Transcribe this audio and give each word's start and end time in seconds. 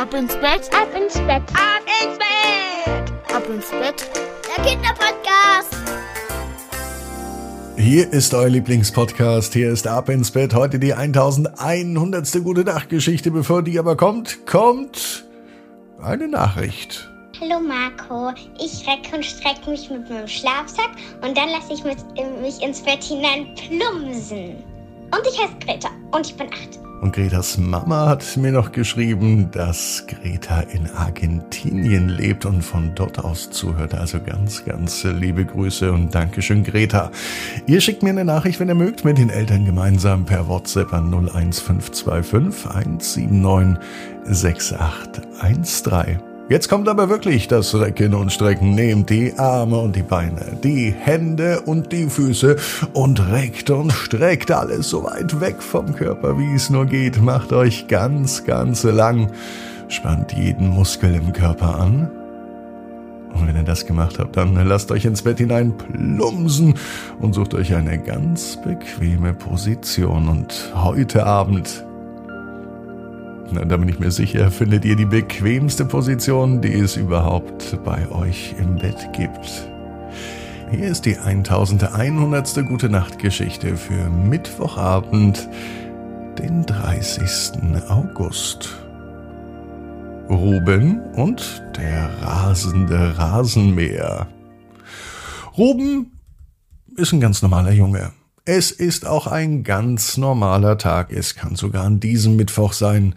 Ab 0.00 0.14
ins 0.14 0.34
Bett, 0.36 0.70
Ab 0.72 0.88
ins 0.96 1.12
Bett. 1.12 1.42
Ab 1.52 1.84
ins 2.02 2.16
Bett. 2.16 3.34
ab 3.34 3.42
ins 3.50 3.68
Bett. 3.68 4.10
Der 4.48 4.64
Kinderpodcast. 4.64 5.76
Hier 7.76 8.10
ist 8.10 8.32
euer 8.32 8.48
Lieblingspodcast. 8.48 9.52
Hier 9.52 9.70
ist 9.70 9.86
Ab 9.86 10.08
ins 10.08 10.30
Bett. 10.30 10.54
Heute 10.54 10.78
die 10.78 10.94
1100. 10.94 12.42
Gute 12.42 12.64
Nacht 12.64 12.88
Geschichte. 12.88 13.30
Bevor 13.30 13.62
die 13.62 13.78
aber 13.78 13.94
kommt, 13.94 14.46
kommt 14.46 15.26
eine 16.00 16.28
Nachricht. 16.28 17.06
Hallo 17.38 17.60
Marco, 17.60 18.32
ich 18.58 18.86
recke 18.88 19.16
und 19.16 19.26
strecke 19.26 19.68
mich 19.68 19.90
mit 19.90 20.08
meinem 20.08 20.26
Schlafsack 20.26 20.92
und 21.20 21.36
dann 21.36 21.50
lasse 21.50 21.74
ich 21.74 21.84
mich, 21.84 21.98
mich 22.40 22.62
ins 22.62 22.80
Bett 22.80 23.04
hinein 23.04 23.54
plumpsen. 23.54 24.64
Und 25.14 25.26
ich 25.30 25.38
heiße 25.38 25.58
Greta 25.62 25.90
und 26.12 26.26
ich 26.26 26.34
bin 26.36 26.46
acht. 26.46 26.89
Und 27.00 27.14
Gretas 27.14 27.56
Mama 27.56 28.08
hat 28.08 28.36
mir 28.36 28.52
noch 28.52 28.72
geschrieben, 28.72 29.50
dass 29.52 30.04
Greta 30.06 30.60
in 30.60 30.86
Argentinien 30.90 32.10
lebt 32.10 32.44
und 32.44 32.62
von 32.62 32.94
dort 32.94 33.18
aus 33.18 33.50
zuhört. 33.50 33.94
Also 33.94 34.20
ganz, 34.20 34.66
ganz 34.66 35.04
liebe 35.04 35.46
Grüße 35.46 35.90
und 35.90 36.14
Dankeschön, 36.14 36.62
Greta. 36.62 37.10
Ihr 37.66 37.80
schickt 37.80 38.02
mir 38.02 38.10
eine 38.10 38.26
Nachricht, 38.26 38.60
wenn 38.60 38.68
ihr 38.68 38.74
mögt, 38.74 39.06
mit 39.06 39.16
den 39.16 39.30
Eltern 39.30 39.64
gemeinsam 39.64 40.26
per 40.26 40.46
WhatsApp 40.46 40.92
an 40.92 41.10
01525 41.10 42.66
179 42.66 43.78
6813. 44.24 46.29
Jetzt 46.50 46.68
kommt 46.68 46.88
aber 46.88 47.08
wirklich 47.08 47.46
das 47.46 47.76
Recken 47.76 48.12
und 48.12 48.32
Strecken. 48.32 48.74
Nehmt 48.74 49.08
die 49.08 49.38
Arme 49.38 49.78
und 49.78 49.94
die 49.94 50.02
Beine, 50.02 50.58
die 50.64 50.90
Hände 50.90 51.60
und 51.60 51.92
die 51.92 52.08
Füße 52.10 52.56
und 52.92 53.30
reckt 53.30 53.70
und 53.70 53.92
streckt 53.92 54.50
alles 54.50 54.90
so 54.90 55.04
weit 55.04 55.40
weg 55.40 55.62
vom 55.62 55.94
Körper, 55.94 56.36
wie 56.40 56.52
es 56.52 56.68
nur 56.68 56.86
geht. 56.86 57.22
Macht 57.22 57.52
euch 57.52 57.86
ganz, 57.86 58.44
ganz 58.44 58.82
lang. 58.82 59.30
Spannt 59.86 60.32
jeden 60.32 60.70
Muskel 60.70 61.14
im 61.14 61.32
Körper 61.32 61.78
an. 61.78 62.10
Und 63.32 63.46
wenn 63.46 63.54
ihr 63.54 63.62
das 63.62 63.86
gemacht 63.86 64.18
habt, 64.18 64.36
dann 64.36 64.56
lasst 64.66 64.90
euch 64.90 65.04
ins 65.04 65.22
Bett 65.22 65.38
hinein 65.38 65.78
plumsen 65.78 66.74
und 67.20 67.32
sucht 67.32 67.54
euch 67.54 67.76
eine 67.76 67.96
ganz 67.96 68.58
bequeme 68.60 69.34
Position. 69.34 70.28
Und 70.28 70.72
heute 70.74 71.26
Abend 71.26 71.84
da 73.52 73.76
bin 73.76 73.88
ich 73.88 73.98
mir 73.98 74.10
sicher, 74.10 74.50
findet 74.50 74.84
ihr 74.84 74.96
die 74.96 75.04
bequemste 75.04 75.84
Position, 75.84 76.60
die 76.60 76.72
es 76.72 76.96
überhaupt 76.96 77.78
bei 77.84 78.10
euch 78.10 78.54
im 78.58 78.76
Bett 78.76 79.12
gibt. 79.12 79.68
Hier 80.70 80.88
ist 80.88 81.04
die 81.04 81.16
1100. 81.16 82.66
Gute 82.68 82.88
Nacht 82.88 83.18
Geschichte 83.18 83.76
für 83.76 84.08
Mittwochabend, 84.08 85.48
den 86.38 86.64
30. 86.64 87.82
August. 87.88 88.78
Ruben 90.28 91.00
und 91.14 91.62
der 91.76 92.08
rasende 92.22 93.18
Rasenmäher. 93.18 94.28
Ruben 95.58 96.12
ist 96.96 97.12
ein 97.12 97.20
ganz 97.20 97.42
normaler 97.42 97.72
Junge. 97.72 98.12
Es 98.52 98.72
ist 98.72 99.06
auch 99.06 99.28
ein 99.28 99.62
ganz 99.62 100.16
normaler 100.16 100.76
Tag. 100.76 101.12
Es 101.12 101.36
kann 101.36 101.54
sogar 101.54 101.84
an 101.84 102.00
diesem 102.00 102.34
Mittwoch 102.34 102.72
sein. 102.72 103.14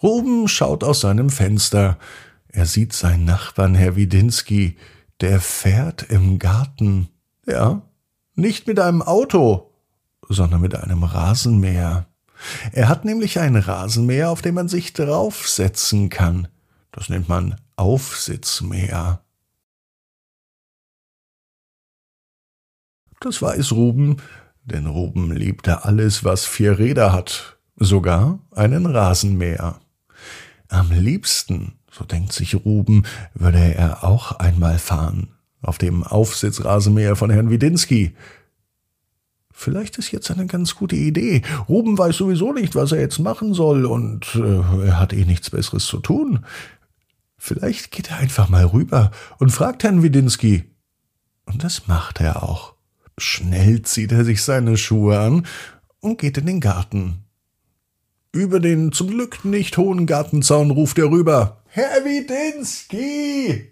Ruben 0.00 0.46
schaut 0.46 0.84
aus 0.84 1.00
seinem 1.00 1.28
Fenster. 1.28 1.98
Er 2.46 2.66
sieht 2.66 2.92
seinen 2.92 3.24
Nachbarn, 3.24 3.74
Herr 3.74 3.96
Widinski. 3.96 4.76
Der 5.20 5.40
fährt 5.40 6.04
im 6.04 6.38
Garten. 6.38 7.08
Ja, 7.48 7.82
nicht 8.36 8.68
mit 8.68 8.78
einem 8.78 9.02
Auto, 9.02 9.72
sondern 10.28 10.60
mit 10.60 10.76
einem 10.76 11.02
Rasenmäher. 11.02 12.06
Er 12.70 12.88
hat 12.88 13.04
nämlich 13.04 13.40
ein 13.40 13.56
Rasenmäher, 13.56 14.30
auf 14.30 14.40
dem 14.40 14.54
man 14.54 14.68
sich 14.68 14.92
draufsetzen 14.92 16.10
kann. 16.10 16.46
Das 16.92 17.08
nennt 17.08 17.28
man 17.28 17.56
Aufsitzmäher. 17.74 19.20
Das 23.22 23.40
weiß 23.40 23.70
Ruben, 23.70 24.16
denn 24.64 24.86
Ruben 24.86 25.32
liebte 25.32 25.84
alles, 25.84 26.24
was 26.24 26.44
vier 26.44 26.80
Räder 26.80 27.12
hat, 27.12 27.56
sogar 27.76 28.40
einen 28.50 28.84
Rasenmäher. 28.84 29.78
Am 30.66 30.90
liebsten, 30.90 31.74
so 31.88 32.04
denkt 32.04 32.32
sich 32.32 32.56
Ruben, 32.56 33.04
würde 33.34 33.76
er 33.76 34.02
auch 34.02 34.32
einmal 34.32 34.76
fahren, 34.80 35.28
auf 35.60 35.78
dem 35.78 36.02
Aufsitzrasenmäher 36.02 37.14
von 37.14 37.30
Herrn 37.30 37.48
Widinski. 37.48 38.16
Vielleicht 39.52 39.98
ist 39.98 40.10
jetzt 40.10 40.32
eine 40.32 40.46
ganz 40.46 40.74
gute 40.74 40.96
Idee. 40.96 41.42
Ruben 41.68 41.96
weiß 41.96 42.16
sowieso 42.16 42.52
nicht, 42.52 42.74
was 42.74 42.90
er 42.90 42.98
jetzt 42.98 43.20
machen 43.20 43.54
soll, 43.54 43.86
und 43.86 44.34
äh, 44.34 44.86
er 44.86 44.98
hat 44.98 45.12
eh 45.12 45.24
nichts 45.24 45.50
Besseres 45.50 45.86
zu 45.86 46.00
tun. 46.00 46.44
Vielleicht 47.38 47.92
geht 47.92 48.10
er 48.10 48.16
einfach 48.16 48.48
mal 48.48 48.64
rüber 48.64 49.12
und 49.38 49.50
fragt 49.50 49.84
Herrn 49.84 50.02
Widinski. 50.02 50.64
Und 51.44 51.62
das 51.62 51.86
macht 51.86 52.20
er 52.20 52.42
auch. 52.42 52.74
Schnell 53.18 53.82
zieht 53.82 54.12
er 54.12 54.24
sich 54.24 54.42
seine 54.42 54.76
Schuhe 54.76 55.18
an 55.18 55.46
und 56.00 56.18
geht 56.18 56.38
in 56.38 56.46
den 56.46 56.60
Garten. 56.60 57.24
Über 58.32 58.60
den 58.60 58.92
zum 58.92 59.08
Glück 59.08 59.44
nicht 59.44 59.76
hohen 59.76 60.06
Gartenzaun 60.06 60.70
ruft 60.70 60.98
er 60.98 61.10
rüber. 61.10 61.62
Herr 61.66 62.04
Widinski! 62.04 63.68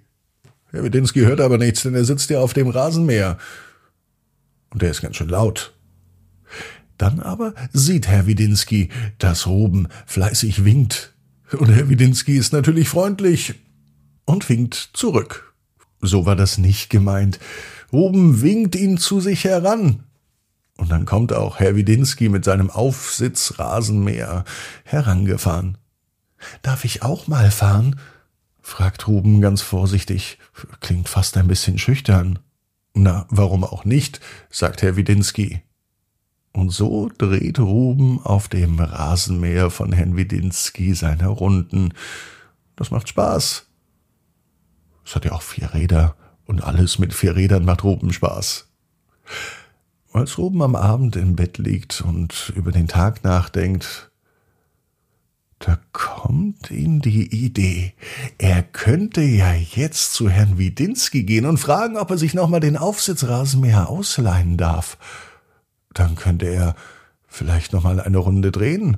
Herr 0.70 0.84
Widinski 0.84 1.20
hört 1.20 1.40
aber 1.40 1.58
nichts, 1.58 1.82
denn 1.82 1.94
er 1.94 2.04
sitzt 2.04 2.30
ja 2.30 2.40
auf 2.40 2.52
dem 2.52 2.68
Rasenmäher. 2.68 3.38
Und 4.70 4.82
er 4.82 4.90
ist 4.90 5.00
ganz 5.00 5.16
schön 5.16 5.28
laut. 5.28 5.74
Dann 6.98 7.20
aber 7.20 7.54
sieht 7.72 8.08
Herr 8.08 8.26
Widinski, 8.26 8.90
dass 9.18 9.46
Ruben 9.46 9.88
fleißig 10.06 10.64
winkt. 10.64 11.14
Und 11.58 11.70
Herr 11.70 11.88
Widinski 11.88 12.36
ist 12.36 12.52
natürlich 12.52 12.88
freundlich 12.88 13.54
und 14.26 14.48
winkt 14.48 14.90
zurück. 14.92 15.54
So 16.02 16.26
war 16.26 16.36
das 16.36 16.58
nicht 16.58 16.90
gemeint. 16.90 17.40
Ruben 17.92 18.42
winkt 18.42 18.76
ihn 18.76 18.98
zu 18.98 19.20
sich 19.20 19.44
heran. 19.44 20.04
Und 20.76 20.90
dann 20.90 21.04
kommt 21.04 21.32
auch 21.32 21.58
Herr 21.58 21.76
Widinski 21.76 22.28
mit 22.28 22.44
seinem 22.44 22.70
Aufsitzrasenmäher 22.70 24.44
herangefahren. 24.84 25.76
Darf 26.62 26.84
ich 26.84 27.02
auch 27.02 27.26
mal 27.26 27.50
fahren? 27.50 28.00
fragt 28.62 29.08
Ruben 29.08 29.40
ganz 29.40 29.62
vorsichtig. 29.62 30.38
Klingt 30.80 31.08
fast 31.08 31.36
ein 31.36 31.48
bisschen 31.48 31.78
schüchtern. 31.78 32.38
Na, 32.94 33.26
warum 33.28 33.64
auch 33.64 33.84
nicht? 33.84 34.20
sagt 34.48 34.82
Herr 34.82 34.96
Widinski. 34.96 35.62
Und 36.52 36.70
so 36.70 37.10
dreht 37.16 37.58
Ruben 37.58 38.20
auf 38.20 38.48
dem 38.48 38.78
Rasenmäher 38.80 39.70
von 39.70 39.92
Herrn 39.92 40.16
Widinski 40.16 40.94
seine 40.94 41.28
Runden. 41.28 41.94
Das 42.76 42.90
macht 42.90 43.08
Spaß. 43.08 43.66
Es 45.04 45.14
hat 45.14 45.24
ja 45.24 45.32
auch 45.32 45.42
vier 45.42 45.74
Räder 45.74 46.16
und 46.50 46.64
alles 46.64 46.98
mit 46.98 47.14
vier 47.14 47.36
Rädern 47.36 47.64
macht 47.64 47.84
Ruben 47.84 48.12
Spaß. 48.12 48.66
Als 50.12 50.36
Ruben 50.36 50.60
am 50.62 50.74
Abend 50.74 51.14
im 51.14 51.36
Bett 51.36 51.58
liegt 51.58 52.00
und 52.00 52.52
über 52.56 52.72
den 52.72 52.88
Tag 52.88 53.22
nachdenkt, 53.22 54.10
da 55.60 55.78
kommt 55.92 56.72
ihm 56.72 57.02
die 57.02 57.44
Idee, 57.44 57.94
er 58.38 58.64
könnte 58.64 59.20
ja 59.20 59.52
jetzt 59.52 60.14
zu 60.14 60.28
Herrn 60.28 60.58
Widinski 60.58 61.22
gehen 61.22 61.46
und 61.46 61.58
fragen, 61.58 61.96
ob 61.96 62.10
er 62.10 62.18
sich 62.18 62.34
nochmal 62.34 62.60
den 62.60 62.76
Aufsitzrasenmäher 62.76 63.88
ausleihen 63.88 64.56
darf. 64.56 64.98
Dann 65.94 66.16
könnte 66.16 66.46
er 66.46 66.74
vielleicht 67.28 67.72
nochmal 67.72 68.00
eine 68.00 68.18
Runde 68.18 68.50
drehen, 68.50 68.96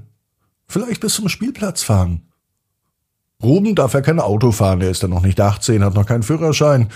vielleicht 0.66 1.02
bis 1.02 1.16
zum 1.16 1.28
Spielplatz 1.28 1.82
fahren. 1.82 2.22
Ruben 3.42 3.74
darf 3.74 3.92
ja 3.92 4.00
kein 4.00 4.20
Auto 4.20 4.52
fahren, 4.52 4.80
er 4.80 4.90
ist 4.90 5.02
ja 5.02 5.08
noch 5.08 5.22
nicht 5.22 5.38
18, 5.38 5.84
hat 5.84 5.94
noch 5.94 6.06
keinen 6.06 6.22
Führerschein, 6.22 6.88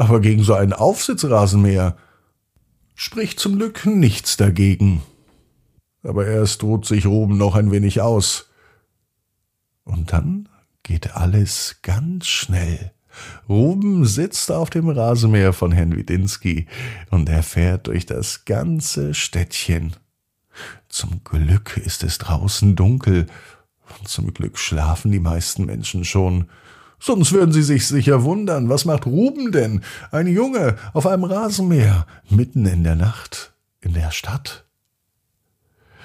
aber 0.00 0.20
gegen 0.20 0.42
so 0.42 0.54
einen 0.54 0.72
Aufsitzrasenmäher 0.72 1.94
spricht 2.94 3.38
zum 3.38 3.56
Glück 3.56 3.84
nichts 3.84 4.38
dagegen. 4.38 5.02
Aber 6.02 6.26
erst 6.26 6.62
ruht 6.62 6.86
sich 6.86 7.04
Ruben 7.04 7.36
noch 7.36 7.54
ein 7.54 7.70
wenig 7.70 8.00
aus. 8.00 8.48
Und 9.84 10.14
dann 10.14 10.48
geht 10.82 11.16
alles 11.16 11.80
ganz 11.82 12.26
schnell. 12.28 12.92
Ruben 13.46 14.06
sitzt 14.06 14.50
auf 14.50 14.70
dem 14.70 14.88
Rasenmäher 14.88 15.52
von 15.52 15.70
Herrn 15.70 15.94
Widinski 15.94 16.66
und 17.10 17.28
er 17.28 17.42
fährt 17.42 17.88
durch 17.88 18.06
das 18.06 18.46
ganze 18.46 19.12
Städtchen. 19.12 19.96
Zum 20.88 21.22
Glück 21.24 21.76
ist 21.76 22.02
es 22.04 22.16
draußen 22.16 22.74
dunkel 22.74 23.26
und 23.98 24.08
zum 24.08 24.32
Glück 24.32 24.56
schlafen 24.56 25.12
die 25.12 25.20
meisten 25.20 25.66
Menschen 25.66 26.06
schon. 26.06 26.48
Sonst 27.00 27.32
würden 27.32 27.52
sie 27.52 27.62
sich 27.62 27.88
sicher 27.88 28.24
wundern, 28.24 28.68
was 28.68 28.84
macht 28.84 29.06
Ruben 29.06 29.52
denn? 29.52 29.82
Ein 30.10 30.26
Junge 30.26 30.76
auf 30.92 31.06
einem 31.06 31.24
Rasenmäher, 31.24 32.06
mitten 32.28 32.66
in 32.66 32.84
der 32.84 32.96
Nacht, 32.96 33.52
in 33.80 33.94
der 33.94 34.10
Stadt. 34.10 34.64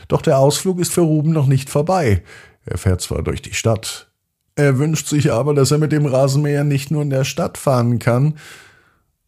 Doch 0.08 0.22
der 0.22 0.40
Ausflug 0.40 0.80
ist 0.80 0.94
für 0.94 1.02
Ruben 1.02 1.32
noch 1.32 1.48
nicht 1.48 1.70
vorbei. 1.70 2.24
Er 2.66 2.78
fährt 2.78 3.02
zwar 3.02 3.24
durch 3.24 3.42
die 3.42 3.54
Stadt, 3.54 4.10
er 4.56 4.80
wünscht 4.80 5.08
sich 5.08 5.34
aber, 5.34 5.54
dass 5.54 5.72
er 5.72 5.78
mit 5.78 5.92
dem 5.92 6.06
Rasenmäher 6.06 6.64
nicht 6.64 6.90
nur 6.90 7.02
in 7.02 7.10
der 7.10 7.26
Stadt 7.26 7.58
fahren 7.58 8.00
kann, 8.00 8.38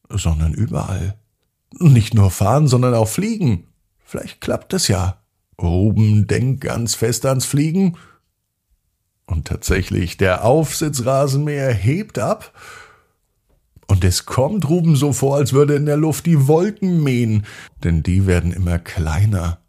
sondern 0.09 0.53
überall. 0.53 1.15
Nicht 1.79 2.13
nur 2.13 2.31
fahren, 2.31 2.67
sondern 2.67 2.93
auch 2.93 3.09
fliegen. 3.09 3.67
Vielleicht 4.05 4.39
klappt 4.39 4.73
es 4.73 4.87
ja. 4.87 5.17
Ruben 5.61 6.27
denkt 6.27 6.61
ganz 6.61 6.95
fest 6.95 7.25
ans 7.25 7.45
Fliegen 7.45 7.97
Und 9.27 9.45
tatsächlich, 9.45 10.17
der 10.17 10.43
Aufsitzrasenmäher 10.43 11.71
hebt 11.71 12.17
ab 12.17 12.53
und 13.87 14.03
es 14.03 14.25
kommt 14.25 14.67
Ruben 14.69 14.95
so 14.95 15.13
vor, 15.13 15.35
als 15.35 15.53
würde 15.53 15.75
in 15.75 15.85
der 15.85 15.97
Luft 15.97 16.25
die 16.25 16.47
Wolken 16.47 17.03
mähen, 17.03 17.45
denn 17.83 18.03
die 18.03 18.25
werden 18.25 18.51
immer 18.51 18.79
kleiner. 18.79 19.59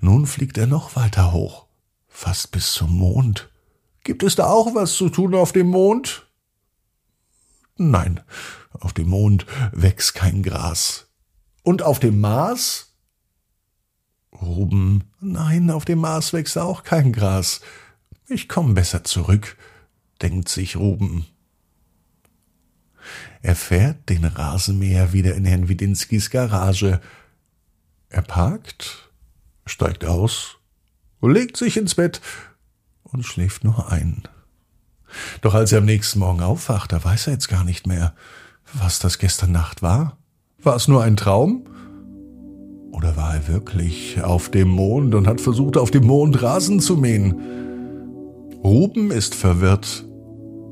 Nun 0.00 0.26
fliegt 0.26 0.58
er 0.58 0.66
noch 0.66 0.96
weiter 0.96 1.32
hoch, 1.32 1.66
fast 2.08 2.50
bis 2.50 2.72
zum 2.72 2.96
Mond. 2.96 3.50
Gibt 4.04 4.22
es 4.22 4.36
da 4.36 4.46
auch 4.46 4.74
was 4.74 4.94
zu 4.94 5.08
tun 5.08 5.34
auf 5.34 5.52
dem 5.52 5.68
Mond? 5.68 6.26
Nein, 7.76 8.20
auf 8.72 8.92
dem 8.92 9.08
Mond 9.08 9.46
wächst 9.72 10.14
kein 10.14 10.42
Gras. 10.42 11.08
Und 11.62 11.82
auf 11.82 12.00
dem 12.00 12.20
Mars? 12.20 12.96
Ruben, 14.40 15.04
nein, 15.20 15.70
auf 15.70 15.84
dem 15.84 16.00
Mars 16.00 16.32
wächst 16.32 16.58
auch 16.58 16.84
kein 16.84 17.12
Gras. 17.12 17.60
Ich 18.30 18.46
komm 18.46 18.74
besser 18.74 19.04
zurück, 19.04 19.56
denkt 20.20 20.50
sich 20.50 20.76
Ruben. 20.76 21.24
Er 23.40 23.56
fährt 23.56 24.10
den 24.10 24.26
Rasenmäher 24.26 25.14
wieder 25.14 25.34
in 25.34 25.46
Herrn 25.46 25.68
Widinskis 25.68 26.28
Garage. 26.28 27.00
Er 28.10 28.22
parkt, 28.22 29.10
steigt 29.64 30.04
aus, 30.04 30.58
legt 31.22 31.56
sich 31.56 31.78
ins 31.78 31.94
Bett 31.94 32.20
und 33.02 33.24
schläft 33.24 33.64
nur 33.64 33.90
ein. 33.90 34.24
Doch 35.40 35.54
als 35.54 35.72
er 35.72 35.78
am 35.78 35.86
nächsten 35.86 36.18
Morgen 36.18 36.42
aufwacht, 36.42 36.92
da 36.92 37.02
weiß 37.02 37.28
er 37.28 37.32
jetzt 37.32 37.48
gar 37.48 37.64
nicht 37.64 37.86
mehr, 37.86 38.14
was 38.74 38.98
das 38.98 39.18
gestern 39.18 39.52
Nacht 39.52 39.80
war. 39.80 40.18
War 40.62 40.76
es 40.76 40.86
nur 40.86 41.02
ein 41.02 41.16
Traum? 41.16 41.64
Oder 42.92 43.16
war 43.16 43.34
er 43.34 43.48
wirklich 43.48 44.20
auf 44.20 44.50
dem 44.50 44.68
Mond 44.68 45.14
und 45.14 45.26
hat 45.26 45.40
versucht, 45.40 45.78
auf 45.78 45.90
dem 45.90 46.04
Mond 46.04 46.42
Rasen 46.42 46.80
zu 46.80 46.98
mähen? 46.98 47.67
Ruben 48.64 49.10
ist 49.10 49.34
verwirrt, 49.34 50.06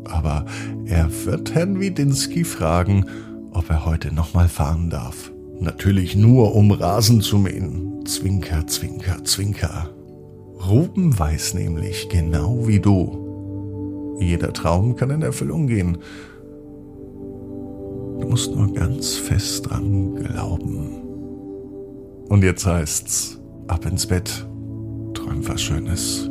aber 0.04 0.46
er 0.86 1.08
wird 1.24 1.54
Herrn 1.54 1.80
Widinski 1.80 2.44
fragen, 2.44 3.06
ob 3.52 3.70
er 3.70 3.84
heute 3.86 4.14
nochmal 4.14 4.48
fahren 4.48 4.90
darf. 4.90 5.32
Natürlich 5.60 6.16
nur, 6.16 6.54
um 6.54 6.70
Rasen 6.70 7.20
zu 7.20 7.38
mähen. 7.38 8.04
Zwinker, 8.04 8.66
zwinker, 8.66 9.24
zwinker. 9.24 9.90
Ruben 10.68 11.18
weiß 11.18 11.54
nämlich 11.54 12.08
genau 12.08 12.66
wie 12.66 12.80
du. 12.80 14.16
Jeder 14.20 14.52
Traum 14.52 14.96
kann 14.96 15.10
in 15.10 15.22
Erfüllung 15.22 15.66
gehen. 15.66 15.98
Du 18.20 18.28
musst 18.28 18.54
nur 18.54 18.72
ganz 18.72 19.14
fest 19.14 19.68
dran 19.68 20.14
glauben. 20.14 21.02
Und 22.28 22.42
jetzt 22.42 22.66
heißt's, 22.66 23.40
ab 23.68 23.86
ins 23.86 24.06
Bett, 24.06 24.46
träum 25.14 25.46
was 25.46 25.62
Schönes. 25.62 26.30